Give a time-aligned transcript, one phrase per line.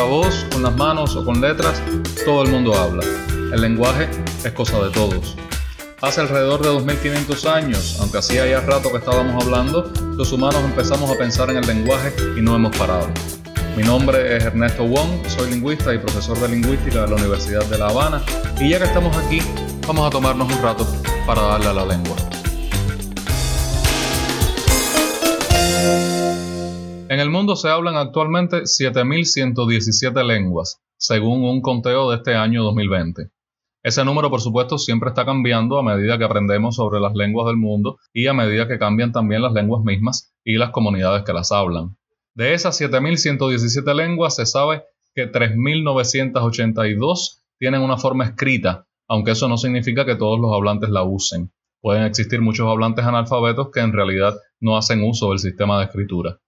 [0.00, 1.82] la voz, con las manos o con letras,
[2.24, 3.02] todo el mundo habla.
[3.52, 4.08] El lenguaje
[4.42, 5.36] es cosa de todos.
[6.00, 11.10] Hace alrededor de 2500 años, aunque hacía ya rato que estábamos hablando, los humanos empezamos
[11.10, 13.08] a pensar en el lenguaje y no hemos parado.
[13.76, 17.76] Mi nombre es Ernesto Wong, soy lingüista y profesor de lingüística de la Universidad de
[17.76, 18.22] La Habana
[18.58, 19.42] y ya que estamos aquí,
[19.86, 20.86] vamos a tomarnos un rato
[21.26, 22.16] para darle a la lengua.
[27.20, 33.28] En el mundo se hablan actualmente 7.117 lenguas, según un conteo de este año 2020.
[33.82, 37.58] Ese número, por supuesto, siempre está cambiando a medida que aprendemos sobre las lenguas del
[37.58, 41.52] mundo y a medida que cambian también las lenguas mismas y las comunidades que las
[41.52, 41.98] hablan.
[42.34, 44.84] De esas 7.117 lenguas se sabe
[45.14, 51.02] que 3.982 tienen una forma escrita, aunque eso no significa que todos los hablantes la
[51.02, 51.52] usen.
[51.82, 56.40] Pueden existir muchos hablantes analfabetos que en realidad no hacen uso del sistema de escritura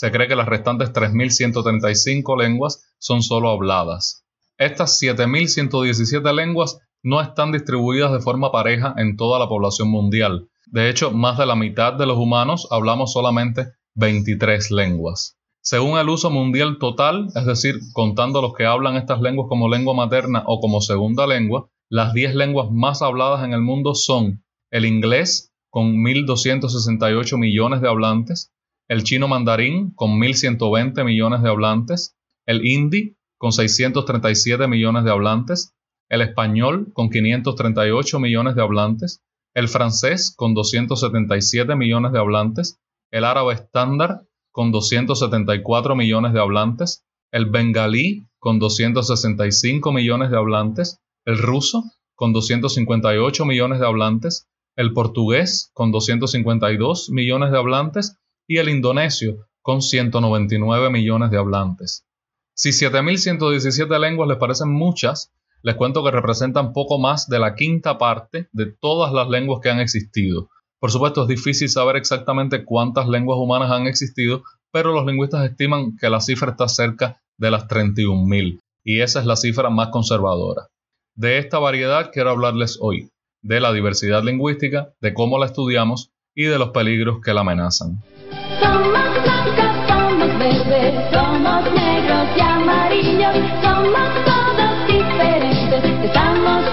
[0.00, 4.24] se cree que las restantes 3.135 lenguas son solo habladas.
[4.56, 10.48] Estas 7.117 lenguas no están distribuidas de forma pareja en toda la población mundial.
[10.64, 15.36] De hecho, más de la mitad de los humanos hablamos solamente 23 lenguas.
[15.60, 19.92] Según el uso mundial total, es decir, contando los que hablan estas lenguas como lengua
[19.92, 24.86] materna o como segunda lengua, las 10 lenguas más habladas en el mundo son el
[24.86, 28.50] inglés, con 1.268 millones de hablantes,
[28.90, 35.76] el chino mandarín con 1.120 millones de hablantes, el hindi con 637 millones de hablantes,
[36.08, 39.22] el español con 538 millones de hablantes,
[39.54, 42.80] el francés con 277 millones de hablantes,
[43.12, 50.98] el árabe estándar con 274 millones de hablantes, el bengalí con 265 millones de hablantes,
[51.26, 51.84] el ruso
[52.16, 58.16] con 258 millones de hablantes, el portugués con 252 millones de hablantes
[58.50, 62.04] y el indonesio, con 199 millones de hablantes.
[62.52, 67.96] Si 7.117 lenguas les parecen muchas, les cuento que representan poco más de la quinta
[67.96, 70.48] parte de todas las lenguas que han existido.
[70.80, 75.96] Por supuesto, es difícil saber exactamente cuántas lenguas humanas han existido, pero los lingüistas estiman
[75.96, 80.70] que la cifra está cerca de las 31.000, y esa es la cifra más conservadora.
[81.14, 83.12] De esta variedad quiero hablarles hoy,
[83.42, 88.02] de la diversidad lingüística, de cómo la estudiamos y de los peligros que la amenazan.
[88.60, 89.00] Somos
[91.12, 96.64] somos negros y amarillos, todos diferentes, estamos.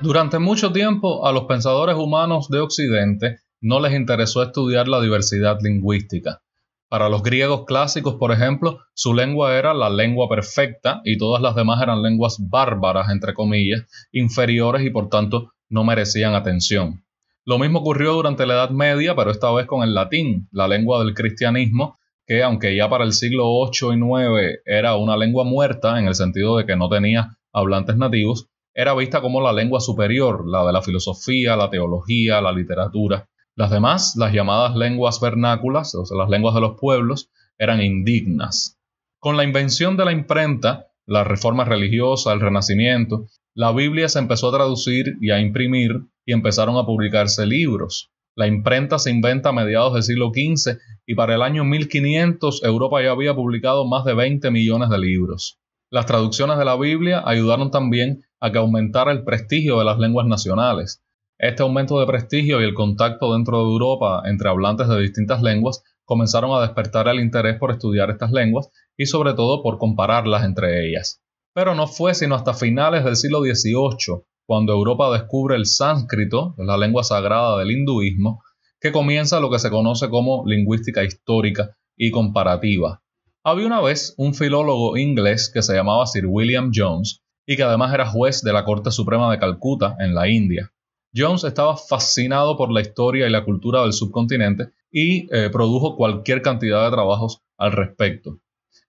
[0.00, 5.58] Durante mucho tiempo a los pensadores humanos de Occidente no les interesó estudiar la diversidad
[5.62, 6.42] lingüística.
[6.90, 11.54] Para los griegos clásicos, por ejemplo, su lengua era la lengua perfecta y todas las
[11.54, 17.03] demás eran lenguas bárbaras, entre comillas, inferiores y por tanto no merecían atención.
[17.46, 21.04] Lo mismo ocurrió durante la Edad Media, pero esta vez con el latín, la lengua
[21.04, 25.98] del cristianismo, que aunque ya para el siglo 8 y 9 era una lengua muerta,
[25.98, 30.48] en el sentido de que no tenía hablantes nativos, era vista como la lengua superior,
[30.48, 33.28] la de la filosofía, la teología, la literatura.
[33.54, 38.80] Las demás, las llamadas lenguas vernáculas, o sea, las lenguas de los pueblos, eran indignas.
[39.20, 44.48] Con la invención de la imprenta, la reforma religiosa, el renacimiento, la Biblia se empezó
[44.48, 45.92] a traducir y a imprimir
[46.26, 48.10] y empezaron a publicarse libros.
[48.34, 50.76] La imprenta se inventa a mediados del siglo XV
[51.06, 55.60] y para el año 1500 Europa ya había publicado más de 20 millones de libros.
[55.88, 60.26] Las traducciones de la Biblia ayudaron también a que aumentara el prestigio de las lenguas
[60.26, 61.04] nacionales.
[61.38, 65.84] Este aumento de prestigio y el contacto dentro de Europa entre hablantes de distintas lenguas
[66.04, 70.88] comenzaron a despertar el interés por estudiar estas lenguas y sobre todo por compararlas entre
[70.88, 71.23] ellas.
[71.54, 76.76] Pero no fue sino hasta finales del siglo XVIII, cuando Europa descubre el sánscrito, la
[76.76, 78.42] lengua sagrada del hinduismo,
[78.80, 83.00] que comienza lo que se conoce como lingüística histórica y comparativa.
[83.42, 87.94] Había una vez un filólogo inglés que se llamaba Sir William Jones y que además
[87.94, 90.72] era juez de la Corte Suprema de Calcuta, en la India.
[91.14, 96.42] Jones estaba fascinado por la historia y la cultura del subcontinente y eh, produjo cualquier
[96.42, 98.40] cantidad de trabajos al respecto.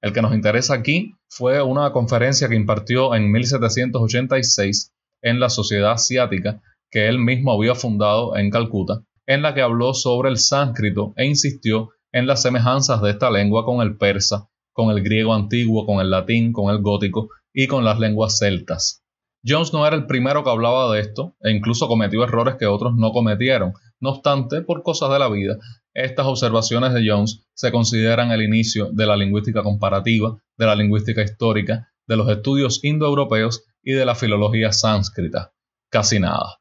[0.06, 4.94] El que nos interesa aquí fue una conferencia que impartió en 1786
[5.24, 6.62] en la Sociedad Asiática
[6.92, 11.26] que él mismo había fundado en Calcuta, en la que habló sobre el sánscrito e
[11.26, 16.00] insistió en las semejanzas de esta lengua con el persa, con el griego antiguo, con
[16.00, 19.04] el latín, con el gótico y con las lenguas celtas.
[19.44, 22.94] Jones no era el primero que hablaba de esto e incluso cometió errores que otros
[22.96, 23.74] no cometieron.
[24.00, 25.58] No obstante, por cosas de la vida,
[25.96, 31.24] estas observaciones de Jones se consideran el inicio de la lingüística comparativa, de la lingüística
[31.24, 35.54] histórica, de los estudios indoeuropeos y de la filología sánscrita.
[35.90, 36.60] Casi nada.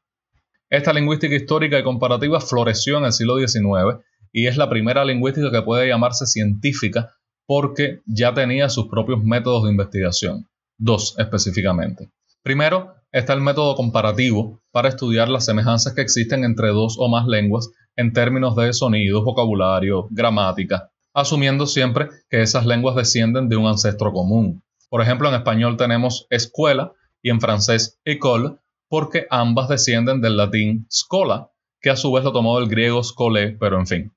[0.69, 5.51] Esta lingüística histórica y comparativa floreció en el siglo XIX y es la primera lingüística
[5.51, 7.13] que puede llamarse científica
[7.45, 10.47] porque ya tenía sus propios métodos de investigación,
[10.77, 12.09] dos específicamente.
[12.41, 17.27] Primero, está el método comparativo para estudiar las semejanzas que existen entre dos o más
[17.27, 23.67] lenguas en términos de sonidos, vocabulario, gramática, asumiendo siempre que esas lenguas descienden de un
[23.67, 24.63] ancestro común.
[24.89, 28.57] Por ejemplo, en español tenemos escuela y en francés école,
[28.89, 31.49] porque ambas descienden del latín scola,
[31.81, 34.15] que a su vez lo tomó del griego scole, pero en fin.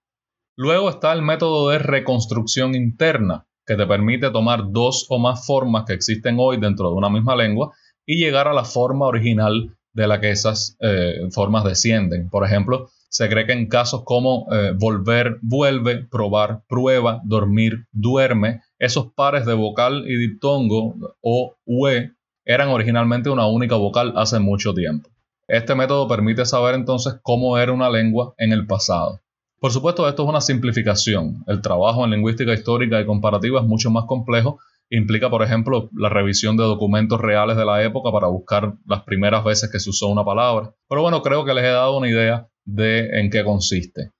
[0.56, 5.84] Luego está el método de reconstrucción interna, que te permite tomar dos o más formas
[5.84, 7.72] que existen hoy dentro de una misma lengua
[8.04, 12.28] y llegar a la forma original de la que esas eh, formas descienden.
[12.30, 18.60] Por ejemplo, se cree que en casos como eh, volver, vuelve, probar, prueba, dormir, duerme,
[18.78, 22.12] esos pares de vocal y diptongo o ue
[22.44, 25.10] eran originalmente una única vocal hace mucho tiempo.
[25.46, 29.20] Este método permite saber entonces cómo era una lengua en el pasado.
[29.60, 31.42] Por supuesto, esto es una simplificación.
[31.46, 34.58] El trabajo en lingüística histórica y comparativa es mucho más complejo.
[34.90, 39.42] Implica, por ejemplo, la revisión de documentos reales de la época para buscar las primeras
[39.42, 40.74] veces que se usó una palabra.
[40.88, 44.10] Pero bueno, creo que les he dado una idea de en qué consiste.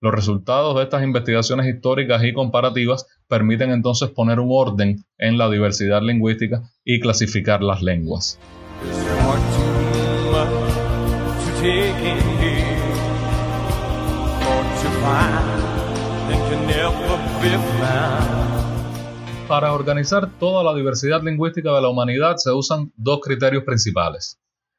[0.00, 5.50] Los resultados de estas investigaciones históricas y comparativas permiten entonces poner un orden en la
[5.50, 8.38] diversidad lingüística y clasificar las lenguas.
[19.48, 24.38] Para organizar toda la diversidad lingüística de la humanidad se usan dos criterios principales,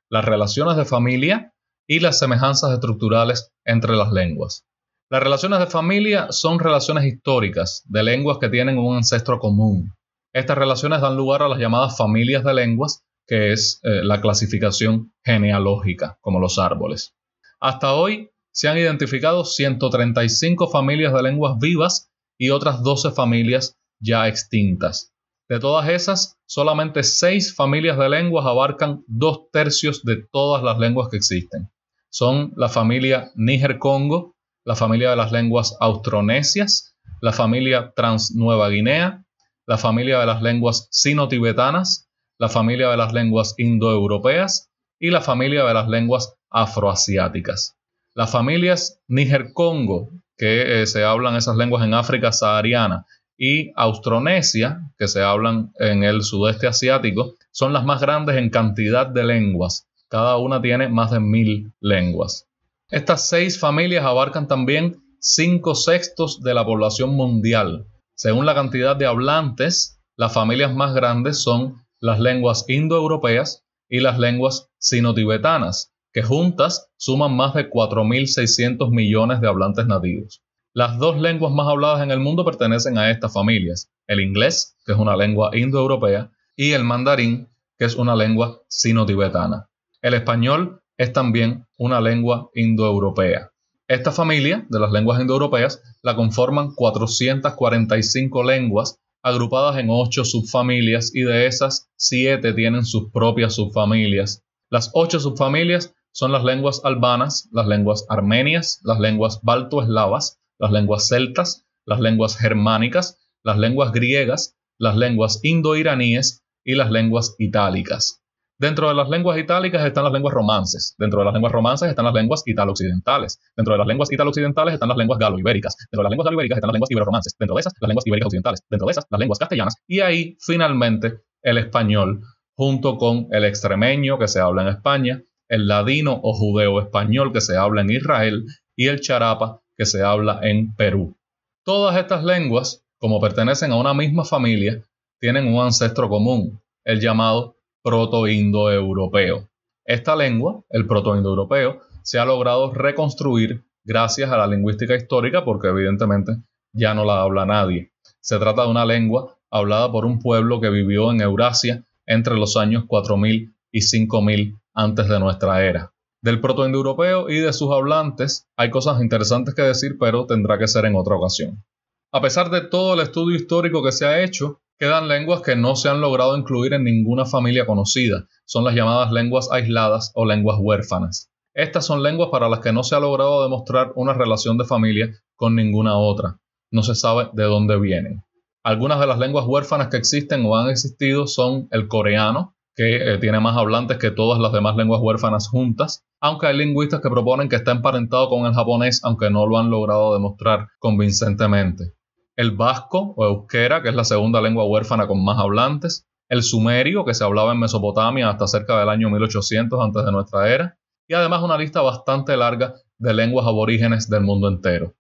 [0.10, 1.54] las relaciones de familia
[1.90, 4.64] y las semejanzas estructurales entre las lenguas.
[5.10, 9.92] Las relaciones de familia son relaciones históricas de lenguas que tienen un ancestro común.
[10.32, 15.12] Estas relaciones dan lugar a las llamadas familias de lenguas, que es eh, la clasificación
[15.26, 17.16] genealógica, como los árboles.
[17.60, 24.28] Hasta hoy se han identificado 135 familias de lenguas vivas y otras 12 familias ya
[24.28, 25.12] extintas.
[25.50, 31.10] De todas esas, solamente 6 familias de lenguas abarcan dos tercios de todas las lenguas
[31.10, 31.72] que existen.
[32.10, 34.36] Son la familia Níger-Congo,
[34.66, 39.26] la familia de las lenguas austronesias, la familia Trans-Nueva Guinea,
[39.68, 42.10] la familia de las lenguas sino-tibetanas,
[42.40, 44.70] la familia de las lenguas indoeuropeas
[45.00, 47.78] y la familia de las lenguas afroasiáticas.
[48.16, 53.06] Las familias Níger-Congo, que eh, se hablan esas lenguas en África sahariana,
[53.38, 59.08] y Austronesia, que se hablan en el sudeste asiático, son las más grandes en cantidad
[59.08, 59.88] de lenguas.
[60.10, 62.48] Cada una tiene más de mil lenguas.
[62.90, 67.86] Estas seis familias abarcan también cinco sextos de la población mundial.
[68.16, 74.18] Según la cantidad de hablantes, las familias más grandes son las lenguas indoeuropeas y las
[74.18, 80.42] lenguas sino-tibetanas, que juntas suman más de 4.600 millones de hablantes nativos.
[80.74, 84.94] Las dos lenguas más habladas en el mundo pertenecen a estas familias, el inglés, que
[84.94, 87.48] es una lengua indoeuropea, y el mandarín,
[87.78, 89.69] que es una lengua sino-tibetana.
[90.02, 93.52] El español es también una lengua indoeuropea.
[93.88, 101.24] Esta familia de las lenguas indoeuropeas la conforman 445 lenguas agrupadas en 8 subfamilias y
[101.24, 104.46] de esas 7 tienen sus propias subfamilias.
[104.70, 111.08] Las 8 subfamilias son las lenguas albanas, las lenguas armenias, las lenguas baltoeslavas, las lenguas
[111.08, 118.24] celtas, las lenguas germánicas, las lenguas griegas, las lenguas indoiraníes y las lenguas itálicas.
[118.60, 120.94] Dentro de las lenguas itálicas están las lenguas romances.
[120.98, 123.40] Dentro de las lenguas romances están las lenguas italo-occidentales.
[123.56, 125.78] Dentro de las lenguas italo-occidentales están las lenguas galo-ibéricas.
[125.78, 127.36] Dentro de las lenguas galo-ibéricas están las lenguas ibero-romances.
[127.40, 128.64] Dentro de esas, las lenguas ibéricas occidentales.
[128.70, 129.76] Dentro de esas, las lenguas castellanas.
[129.88, 132.22] Y ahí, finalmente, el español,
[132.54, 137.56] junto con el extremeño que se habla en España, el ladino o judeo-español que se
[137.56, 141.16] habla en Israel y el charapa que se habla en Perú.
[141.64, 144.84] Todas estas lenguas, como pertenecen a una misma familia,
[145.22, 149.50] tienen un ancestro común, el llamado proto-indoeuropeo.
[149.86, 156.34] Esta lengua, el proto-indoeuropeo, se ha logrado reconstruir gracias a la lingüística histórica porque evidentemente
[156.74, 157.92] ya no la habla nadie.
[158.22, 162.58] Se trata de una lengua hablada por un pueblo que vivió en Eurasia entre los
[162.58, 165.94] años 4000 y 5000 antes de nuestra era.
[166.22, 170.86] Del protoindoeuropeo y de sus hablantes hay cosas interesantes que decir, pero tendrá que ser
[170.86, 171.64] en otra ocasión.
[172.12, 175.76] A pesar de todo el estudio histórico que se ha hecho, quedan lenguas que no
[175.76, 178.28] se han logrado incluir en ninguna familia conocida.
[178.46, 181.30] Son las llamadas lenguas aisladas o lenguas huérfanas.
[181.54, 185.10] Estas son lenguas para las que no se ha logrado demostrar una relación de familia
[185.36, 186.40] con ninguna otra.
[186.72, 188.24] No se sabe de dónde vienen.
[188.64, 193.18] Algunas de las lenguas huérfanas que existen o han existido son el coreano, que eh,
[193.18, 197.50] tiene más hablantes que todas las demás lenguas huérfanas juntas, aunque hay lingüistas que proponen
[197.50, 201.99] que está emparentado con el japonés, aunque no lo han logrado demostrar convincentemente.
[202.40, 207.04] El vasco o euskera, que es la segunda lengua huérfana con más hablantes, el sumerio,
[207.04, 211.16] que se hablaba en Mesopotamia hasta cerca del año 1800 antes de nuestra era, y
[211.16, 214.96] además una lista bastante larga de lenguas aborígenes del mundo entero.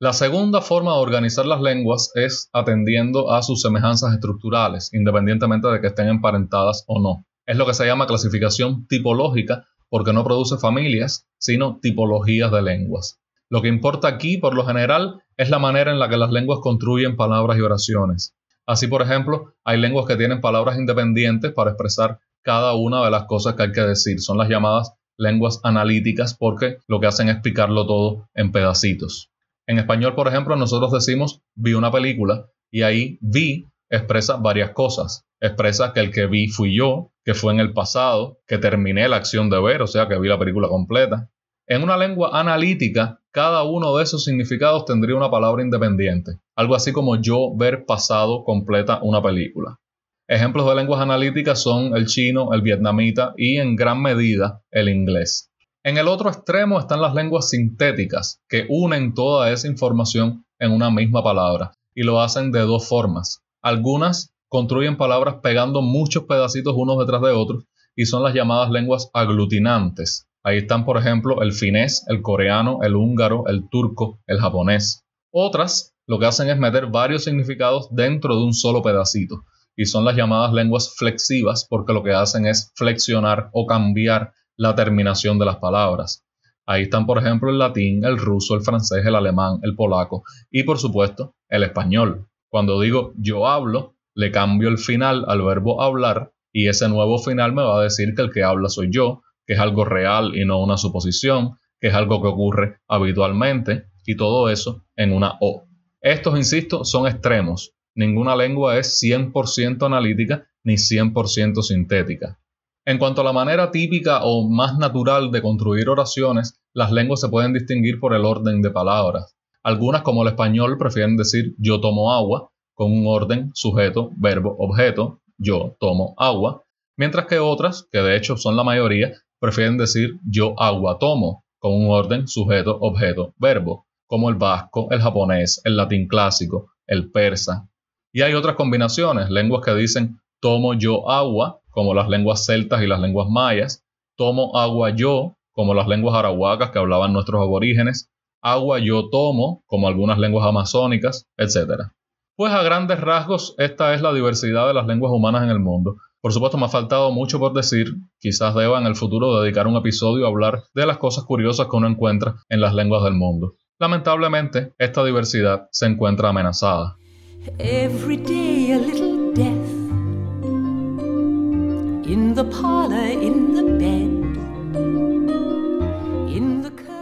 [0.00, 5.80] La segunda forma de organizar las lenguas es atendiendo a sus semejanzas estructurales, independientemente de
[5.80, 7.26] que estén emparentadas o no.
[7.46, 13.21] Es lo que se llama clasificación tipológica porque no produce familias, sino tipologías de lenguas.
[13.52, 16.60] Lo que importa aquí, por lo general, es la manera en la que las lenguas
[16.62, 18.34] construyen palabras y oraciones.
[18.66, 23.24] Así, por ejemplo, hay lenguas que tienen palabras independientes para expresar cada una de las
[23.24, 24.20] cosas que hay que decir.
[24.22, 29.30] Son las llamadas lenguas analíticas porque lo que hacen es picarlo todo en pedacitos.
[29.66, 35.26] En español, por ejemplo, nosotros decimos vi una película y ahí vi expresa varias cosas.
[35.42, 39.16] Expresa que el que vi fui yo, que fue en el pasado, que terminé la
[39.16, 41.28] acción de ver, o sea, que vi la película completa.
[41.66, 46.92] En una lengua analítica, cada uno de esos significados tendría una palabra independiente, algo así
[46.92, 49.80] como yo ver pasado completa una película.
[50.28, 55.50] Ejemplos de lenguas analíticas son el chino, el vietnamita y en gran medida el inglés.
[55.82, 60.90] En el otro extremo están las lenguas sintéticas, que unen toda esa información en una
[60.90, 63.42] misma palabra, y lo hacen de dos formas.
[63.62, 67.64] Algunas construyen palabras pegando muchos pedacitos unos detrás de otros,
[67.96, 72.96] y son las llamadas lenguas aglutinantes, Ahí están, por ejemplo, el finés, el coreano, el
[72.96, 75.04] húngaro, el turco, el japonés.
[75.30, 79.44] Otras lo que hacen es meter varios significados dentro de un solo pedacito
[79.76, 84.74] y son las llamadas lenguas flexivas porque lo que hacen es flexionar o cambiar la
[84.74, 86.26] terminación de las palabras.
[86.66, 90.62] Ahí están, por ejemplo, el latín, el ruso, el francés, el alemán, el polaco y,
[90.62, 92.28] por supuesto, el español.
[92.48, 97.52] Cuando digo yo hablo, le cambio el final al verbo hablar y ese nuevo final
[97.52, 100.44] me va a decir que el que habla soy yo, que es algo real y
[100.44, 105.64] no una suposición, que es algo que ocurre habitualmente, y todo eso en una O.
[106.00, 107.74] Estos, insisto, son extremos.
[107.94, 112.38] Ninguna lengua es 100% analítica ni 100% sintética.
[112.84, 117.28] En cuanto a la manera típica o más natural de construir oraciones, las lenguas se
[117.28, 119.36] pueden distinguir por el orden de palabras.
[119.62, 125.20] Algunas, como el español, prefieren decir yo tomo agua, con un orden sujeto, verbo, objeto,
[125.38, 126.64] yo tomo agua,
[126.96, 131.72] mientras que otras, que de hecho son la mayoría, prefieren decir yo agua tomo, con
[131.72, 137.68] un orden sujeto, objeto, verbo, como el vasco, el japonés, el latín clásico, el persa.
[138.12, 142.86] Y hay otras combinaciones, lenguas que dicen tomo yo agua, como las lenguas celtas y
[142.86, 143.84] las lenguas mayas,
[144.16, 149.88] tomo agua yo, como las lenguas arahuacas que hablaban nuestros aborígenes, agua yo tomo, como
[149.88, 151.90] algunas lenguas amazónicas, etc.
[152.36, 155.96] Pues a grandes rasgos, esta es la diversidad de las lenguas humanas en el mundo.
[156.22, 157.96] Por supuesto, me ha faltado mucho por decir.
[158.20, 161.76] Quizás deba en el futuro dedicar un episodio a hablar de las cosas curiosas que
[161.76, 163.56] uno encuentra en las lenguas del mundo.
[163.80, 166.96] Lamentablemente, esta diversidad se encuentra amenazada.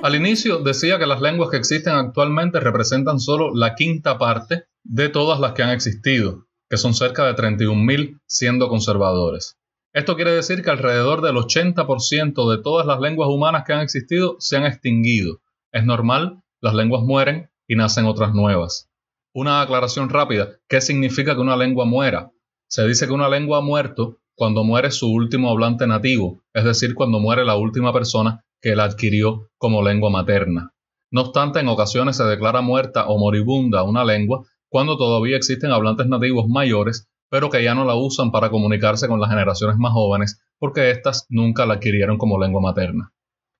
[0.03, 5.11] Al inicio decía que las lenguas que existen actualmente representan solo la quinta parte de
[5.11, 9.59] todas las que han existido, que son cerca de 31.000 siendo conservadores.
[9.93, 14.37] Esto quiere decir que alrededor del 80% de todas las lenguas humanas que han existido
[14.39, 15.41] se han extinguido.
[15.73, 18.89] Es normal, las lenguas mueren y nacen otras nuevas.
[19.35, 22.31] Una aclaración rápida, ¿qué significa que una lengua muera?
[22.69, 26.95] Se dice que una lengua ha muerto cuando muere su último hablante nativo, es decir,
[26.95, 30.73] cuando muere la última persona que la adquirió como lengua materna.
[31.11, 36.07] No obstante, en ocasiones se declara muerta o moribunda una lengua cuando todavía existen hablantes
[36.07, 40.41] nativos mayores, pero que ya no la usan para comunicarse con las generaciones más jóvenes
[40.59, 43.13] porque éstas nunca la adquirieron como lengua materna.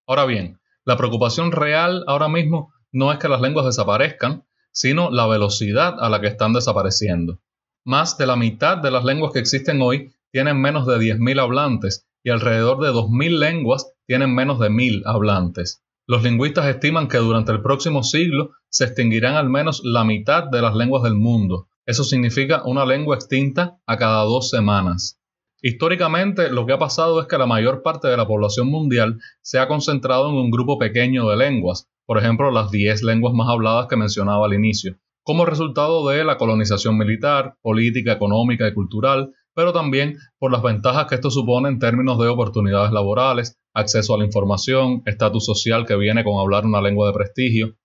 [0.07, 5.27] Ahora bien, la preocupación real ahora mismo no es que las lenguas desaparezcan, sino la
[5.27, 7.41] velocidad a la que están desapareciendo.
[7.85, 12.07] Más de la mitad de las lenguas que existen hoy tienen menos de 10.000 hablantes
[12.23, 15.83] y alrededor de 2.000 lenguas tienen menos de 1.000 hablantes.
[16.11, 20.61] Los lingüistas estiman que durante el próximo siglo se extinguirán al menos la mitad de
[20.61, 21.69] las lenguas del mundo.
[21.87, 25.21] Eso significa una lengua extinta a cada dos semanas.
[25.63, 29.61] Históricamente, lo que ha pasado es que la mayor parte de la población mundial se
[29.61, 33.87] ha concentrado en un grupo pequeño de lenguas, por ejemplo, las 10 lenguas más habladas
[33.87, 39.73] que mencionaba al inicio, como resultado de la colonización militar, política, económica y cultural, pero
[39.73, 44.25] también por las ventajas que esto supone en términos de oportunidades laborales, acceso a la
[44.25, 47.77] información, estatus social que viene con hablar una lengua de prestigio.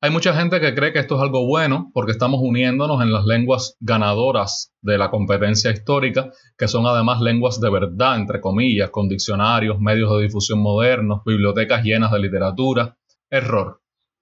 [0.00, 3.24] Hay mucha gente que cree que esto es algo bueno porque estamos uniéndonos en las
[3.24, 9.08] lenguas ganadoras de la competencia histórica, que son además lenguas de verdad, entre comillas, con
[9.08, 12.98] diccionarios, medios de difusión modernos, bibliotecas llenas de literatura.
[13.30, 13.80] Error.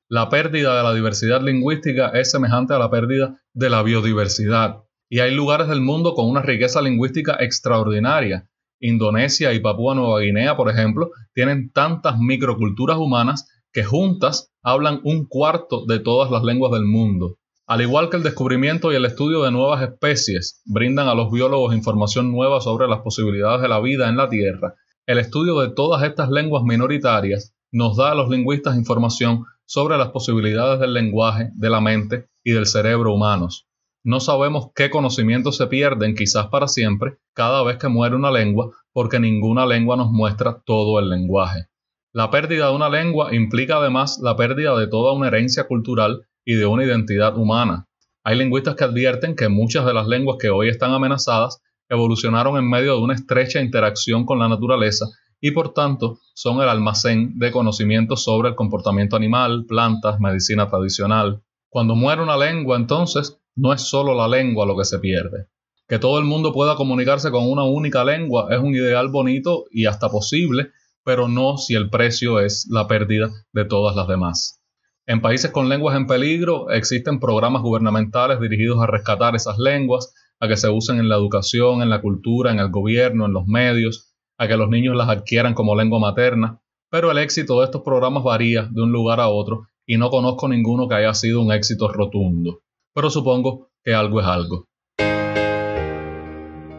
[0.08, 4.84] la pérdida de la diversidad lingüística es semejante a la pérdida de la biodiversidad.
[5.12, 8.48] Y hay lugares del mundo con una riqueza lingüística extraordinaria.
[8.80, 15.26] Indonesia y Papúa Nueva Guinea, por ejemplo, tienen tantas microculturas humanas que juntas hablan un
[15.26, 17.36] cuarto de todas las lenguas del mundo.
[17.66, 21.74] Al igual que el descubrimiento y el estudio de nuevas especies brindan a los biólogos
[21.74, 26.02] información nueva sobre las posibilidades de la vida en la Tierra, el estudio de todas
[26.04, 31.68] estas lenguas minoritarias nos da a los lingüistas información sobre las posibilidades del lenguaje, de
[31.68, 33.68] la mente y del cerebro humanos.
[34.04, 38.72] No sabemos qué conocimientos se pierden quizás para siempre cada vez que muere una lengua
[38.92, 41.66] porque ninguna lengua nos muestra todo el lenguaje.
[42.12, 46.54] La pérdida de una lengua implica además la pérdida de toda una herencia cultural y
[46.54, 47.86] de una identidad humana.
[48.24, 52.68] Hay lingüistas que advierten que muchas de las lenguas que hoy están amenazadas evolucionaron en
[52.68, 55.06] medio de una estrecha interacción con la naturaleza
[55.40, 61.42] y por tanto son el almacén de conocimientos sobre el comportamiento animal, plantas, medicina tradicional.
[61.68, 65.46] Cuando muere una lengua, entonces, no es solo la lengua lo que se pierde.
[65.88, 69.86] Que todo el mundo pueda comunicarse con una única lengua es un ideal bonito y
[69.86, 70.70] hasta posible,
[71.04, 74.62] pero no si el precio es la pérdida de todas las demás.
[75.06, 80.48] En países con lenguas en peligro existen programas gubernamentales dirigidos a rescatar esas lenguas, a
[80.48, 84.14] que se usen en la educación, en la cultura, en el gobierno, en los medios,
[84.38, 88.22] a que los niños las adquieran como lengua materna, pero el éxito de estos programas
[88.22, 91.88] varía de un lugar a otro y no conozco ninguno que haya sido un éxito
[91.88, 92.60] rotundo,
[92.94, 94.66] pero supongo que algo es algo.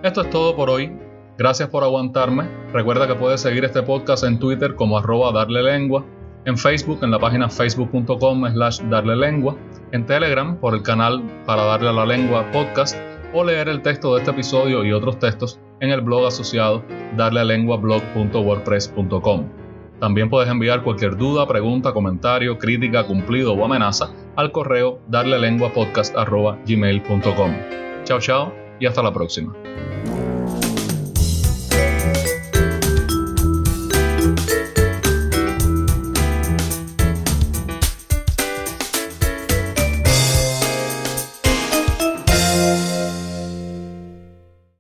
[0.04, 0.92] Esto es todo por hoy.
[1.38, 2.48] Gracias por aguantarme.
[2.72, 6.06] Recuerda que puedes seguir este podcast en Twitter como arroba darle lengua,
[6.46, 9.56] en Facebook en la página facebook.com slash darle lengua,
[9.92, 12.98] en Telegram por el canal para darle a la lengua podcast
[13.34, 16.84] o leer el texto de este episodio y otros textos en el blog asociado
[17.18, 19.63] darlelenguablog.wordpress.com.
[20.00, 27.52] También puedes enviar cualquier duda, pregunta, comentario, crítica, cumplido o amenaza al correo darlelenguapodcast.gmail.com.
[28.04, 29.56] Chao, chao y hasta la próxima.